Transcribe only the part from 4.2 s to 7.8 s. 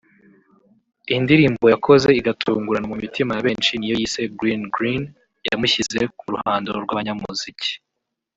‘Green-Green’ yamushyize mu ruhando rw’abanyamuziki